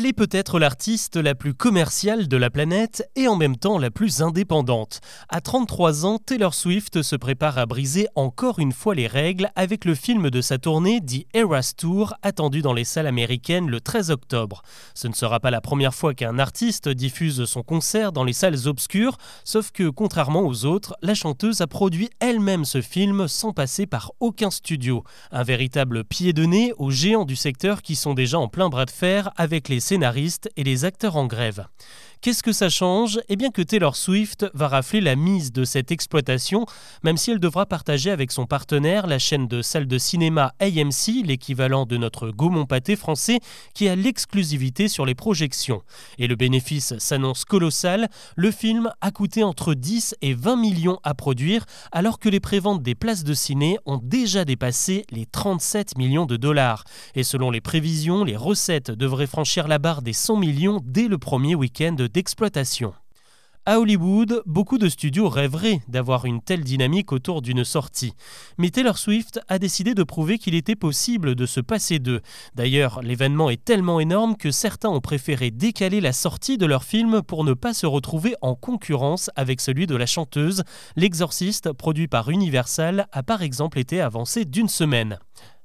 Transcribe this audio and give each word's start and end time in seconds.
Elle 0.00 0.06
est 0.06 0.14
peut-être 0.14 0.58
l'artiste 0.58 1.16
la 1.16 1.34
plus 1.34 1.52
commerciale 1.52 2.26
de 2.26 2.36
la 2.38 2.48
planète 2.48 3.06
et 3.16 3.28
en 3.28 3.36
même 3.36 3.58
temps 3.58 3.76
la 3.76 3.90
plus 3.90 4.22
indépendante. 4.22 5.00
À 5.28 5.42
33 5.42 6.06
ans, 6.06 6.16
Taylor 6.16 6.54
Swift 6.54 7.02
se 7.02 7.16
prépare 7.16 7.58
à 7.58 7.66
briser 7.66 8.08
encore 8.14 8.60
une 8.60 8.72
fois 8.72 8.94
les 8.94 9.06
règles 9.06 9.50
avec 9.56 9.84
le 9.84 9.94
film 9.94 10.30
de 10.30 10.40
sa 10.40 10.56
tournée 10.56 11.02
The 11.02 11.26
Eras 11.34 11.74
Tour 11.76 12.14
attendu 12.22 12.62
dans 12.62 12.72
les 12.72 12.84
salles 12.84 13.08
américaines 13.08 13.68
le 13.68 13.78
13 13.78 14.10
octobre. 14.10 14.62
Ce 14.94 15.06
ne 15.06 15.12
sera 15.12 15.38
pas 15.38 15.50
la 15.50 15.60
première 15.60 15.94
fois 15.94 16.14
qu'un 16.14 16.38
artiste 16.38 16.88
diffuse 16.88 17.44
son 17.44 17.62
concert 17.62 18.10
dans 18.12 18.24
les 18.24 18.32
salles 18.32 18.68
obscures, 18.68 19.18
sauf 19.44 19.70
que 19.70 19.90
contrairement 19.90 20.46
aux 20.46 20.64
autres, 20.64 20.96
la 21.02 21.14
chanteuse 21.14 21.60
a 21.60 21.66
produit 21.66 22.08
elle-même 22.20 22.64
ce 22.64 22.80
film 22.80 23.28
sans 23.28 23.52
passer 23.52 23.84
par 23.84 24.12
aucun 24.18 24.50
studio. 24.50 25.04
Un 25.30 25.42
véritable 25.42 26.04
pied 26.04 26.32
de 26.32 26.46
nez 26.46 26.72
aux 26.78 26.90
géants 26.90 27.26
du 27.26 27.36
secteur 27.36 27.82
qui 27.82 27.96
sont 27.96 28.14
déjà 28.14 28.38
en 28.38 28.48
plein 28.48 28.70
bras 28.70 28.86
de 28.86 28.90
fer 28.90 29.30
avec 29.36 29.68
les 29.68 29.89
scénaristes 29.90 30.48
et 30.56 30.62
les 30.62 30.84
acteurs 30.84 31.16
en 31.16 31.26
grève. 31.26 31.66
Qu'est-ce 32.22 32.42
que 32.42 32.52
ça 32.52 32.68
change? 32.68 33.18
Eh 33.30 33.36
bien 33.36 33.48
que 33.48 33.62
Taylor 33.62 33.96
Swift 33.96 34.44
va 34.52 34.68
rafler 34.68 35.00
la 35.00 35.16
mise 35.16 35.52
de 35.52 35.64
cette 35.64 35.90
exploitation, 35.90 36.66
même 37.02 37.16
si 37.16 37.30
elle 37.30 37.40
devra 37.40 37.64
partager 37.64 38.10
avec 38.10 38.30
son 38.30 38.44
partenaire 38.44 39.06
la 39.06 39.18
chaîne 39.18 39.48
de 39.48 39.62
salles 39.62 39.86
de 39.86 39.96
cinéma 39.96 40.52
AMC, 40.60 41.24
l'équivalent 41.24 41.86
de 41.86 41.96
notre 41.96 42.30
Gaumont 42.30 42.66
Pâté 42.66 42.96
français, 42.96 43.40
qui 43.72 43.88
a 43.88 43.96
l'exclusivité 43.96 44.88
sur 44.88 45.06
les 45.06 45.14
projections. 45.14 45.80
Et 46.18 46.26
le 46.26 46.36
bénéfice 46.36 46.92
s'annonce 46.98 47.46
colossal, 47.46 48.10
le 48.36 48.50
film 48.50 48.90
a 49.00 49.12
coûté 49.12 49.42
entre 49.42 49.72
10 49.72 50.16
et 50.20 50.34
20 50.34 50.56
millions 50.56 50.98
à 51.04 51.14
produire, 51.14 51.64
alors 51.90 52.18
que 52.18 52.28
les 52.28 52.40
préventes 52.40 52.82
des 52.82 52.94
places 52.94 53.24
de 53.24 53.32
ciné 53.32 53.78
ont 53.86 53.98
déjà 54.02 54.44
dépassé 54.44 55.06
les 55.10 55.24
37 55.24 55.96
millions 55.96 56.26
de 56.26 56.36
dollars. 56.36 56.84
Et 57.14 57.22
selon 57.22 57.50
les 57.50 57.62
prévisions, 57.62 58.24
les 58.24 58.36
recettes 58.36 58.90
devraient 58.90 59.26
franchir 59.26 59.68
la 59.68 59.78
barre 59.78 60.02
des 60.02 60.12
100 60.12 60.36
millions 60.36 60.82
dès 60.84 61.08
le 61.08 61.16
premier 61.16 61.54
week-end 61.54 61.96
d'exploitation. 62.12 62.92
À 63.66 63.78
Hollywood, 63.78 64.42
beaucoup 64.46 64.78
de 64.78 64.88
studios 64.88 65.28
rêveraient 65.28 65.82
d'avoir 65.86 66.24
une 66.24 66.40
telle 66.40 66.64
dynamique 66.64 67.12
autour 67.12 67.42
d'une 67.42 67.62
sortie. 67.62 68.14
Mais 68.56 68.70
Taylor 68.70 68.96
Swift 68.96 69.38
a 69.48 69.58
décidé 69.58 69.94
de 69.94 70.02
prouver 70.02 70.38
qu'il 70.38 70.54
était 70.54 70.76
possible 70.76 71.34
de 71.34 71.44
se 71.44 71.60
passer 71.60 71.98
d'eux. 71.98 72.22
D'ailleurs, 72.54 73.02
l'événement 73.02 73.50
est 73.50 73.62
tellement 73.62 74.00
énorme 74.00 74.36
que 74.36 74.50
certains 74.50 74.88
ont 74.88 75.02
préféré 75.02 75.50
décaler 75.50 76.00
la 76.00 76.14
sortie 76.14 76.56
de 76.56 76.64
leur 76.64 76.84
film 76.84 77.20
pour 77.20 77.44
ne 77.44 77.52
pas 77.52 77.74
se 77.74 77.86
retrouver 77.86 78.34
en 78.40 78.54
concurrence 78.54 79.30
avec 79.36 79.60
celui 79.60 79.86
de 79.86 79.94
la 79.94 80.06
chanteuse. 80.06 80.64
L'Exorciste, 80.96 81.70
produit 81.72 82.08
par 82.08 82.30
Universal, 82.30 83.08
a 83.12 83.22
par 83.22 83.42
exemple 83.42 83.78
été 83.78 84.00
avancé 84.00 84.46
d'une 84.46 84.68
semaine. 84.68 85.18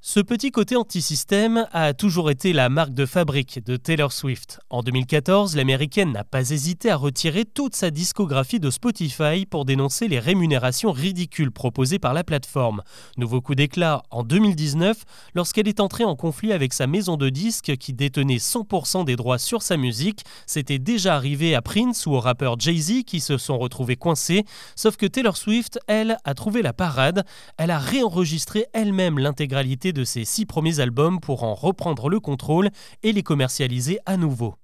Ce 0.07 0.19
petit 0.19 0.51
côté 0.51 0.75
anti-système 0.75 1.67
a 1.71 1.95
toujours 1.95 2.29
été 2.29 2.53
la 2.53 2.69
marque 2.69 2.93
de 2.93 3.07
fabrique 3.07 3.65
de 3.65 3.75
Taylor 3.75 4.11
Swift. 4.11 4.59
En 4.69 4.83
2014, 4.83 5.55
l'américaine 5.55 6.11
n'a 6.11 6.23
pas 6.23 6.51
hésité 6.51 6.91
à 6.91 6.95
retirer 6.95 7.43
toute 7.43 7.75
sa 7.75 7.89
discographie 7.89 8.59
de 8.59 8.69
Spotify 8.69 9.47
pour 9.49 9.65
dénoncer 9.65 10.07
les 10.07 10.19
rémunérations 10.19 10.91
ridicules 10.91 11.51
proposées 11.51 11.97
par 11.97 12.13
la 12.13 12.23
plateforme. 12.23 12.83
Nouveau 13.17 13.41
coup 13.41 13.55
d'éclat 13.55 14.03
en 14.11 14.21
2019 14.21 14.95
lorsqu'elle 15.33 15.67
est 15.67 15.79
entrée 15.79 16.03
en 16.03 16.15
conflit 16.15 16.53
avec 16.53 16.73
sa 16.73 16.85
maison 16.85 17.17
de 17.17 17.29
disques 17.29 17.75
qui 17.75 17.91
détenait 17.91 18.35
100% 18.35 19.05
des 19.05 19.15
droits 19.15 19.39
sur 19.39 19.63
sa 19.63 19.75
musique. 19.75 20.23
C'était 20.45 20.77
déjà 20.77 21.15
arrivé 21.15 21.55
à 21.55 21.63
Prince 21.63 22.05
ou 22.05 22.11
au 22.11 22.19
rappeur 22.19 22.59
Jay-Z 22.59 23.05
qui 23.07 23.21
se 23.21 23.39
sont 23.39 23.57
retrouvés 23.57 23.95
coincés. 23.95 24.45
Sauf 24.75 24.97
que 24.97 25.07
Taylor 25.07 25.35
Swift, 25.35 25.79
elle, 25.87 26.17
a 26.25 26.35
trouvé 26.35 26.61
la 26.61 26.73
parade. 26.73 27.25
Elle 27.57 27.71
a 27.71 27.79
réenregistré 27.79 28.67
elle-même 28.71 29.17
l'intégralité 29.17 29.93
de 29.95 30.03
ses 30.03 30.25
six 30.25 30.45
premiers 30.45 30.79
albums 30.79 31.19
pour 31.19 31.43
en 31.43 31.55
reprendre 31.55 32.09
le 32.09 32.19
contrôle 32.19 32.69
et 33.01 33.11
les 33.11 33.23
commercialiser 33.23 33.97
à 34.05 34.17
nouveau. 34.17 34.55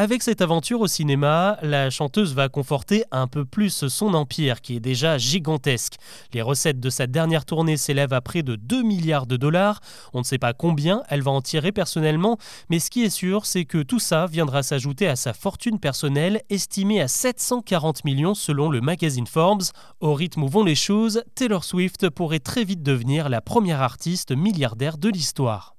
Avec 0.00 0.22
cette 0.22 0.42
aventure 0.42 0.80
au 0.80 0.86
cinéma, 0.86 1.58
la 1.60 1.90
chanteuse 1.90 2.32
va 2.32 2.48
conforter 2.48 3.02
un 3.10 3.26
peu 3.26 3.44
plus 3.44 3.88
son 3.88 4.14
empire 4.14 4.60
qui 4.60 4.76
est 4.76 4.80
déjà 4.80 5.18
gigantesque. 5.18 5.94
Les 6.32 6.40
recettes 6.40 6.78
de 6.78 6.88
sa 6.88 7.08
dernière 7.08 7.44
tournée 7.44 7.76
s'élèvent 7.76 8.12
à 8.12 8.20
près 8.20 8.44
de 8.44 8.54
2 8.54 8.84
milliards 8.84 9.26
de 9.26 9.36
dollars. 9.36 9.80
On 10.12 10.20
ne 10.20 10.24
sait 10.24 10.38
pas 10.38 10.52
combien 10.52 11.02
elle 11.08 11.22
va 11.22 11.32
en 11.32 11.40
tirer 11.40 11.72
personnellement, 11.72 12.38
mais 12.70 12.78
ce 12.78 12.90
qui 12.90 13.02
est 13.02 13.10
sûr, 13.10 13.44
c'est 13.44 13.64
que 13.64 13.82
tout 13.82 13.98
ça 13.98 14.26
viendra 14.26 14.62
s'ajouter 14.62 15.08
à 15.08 15.16
sa 15.16 15.32
fortune 15.32 15.80
personnelle 15.80 16.42
estimée 16.48 17.00
à 17.00 17.08
740 17.08 18.04
millions 18.04 18.34
selon 18.34 18.70
le 18.70 18.80
magazine 18.80 19.26
Forbes. 19.26 19.64
Au 19.98 20.14
rythme 20.14 20.44
où 20.44 20.48
vont 20.48 20.62
les 20.62 20.76
choses, 20.76 21.24
Taylor 21.34 21.64
Swift 21.64 22.08
pourrait 22.08 22.38
très 22.38 22.62
vite 22.62 22.84
devenir 22.84 23.28
la 23.28 23.40
première 23.40 23.82
artiste 23.82 24.30
milliardaire 24.30 24.96
de 24.96 25.08
l'histoire. 25.08 25.77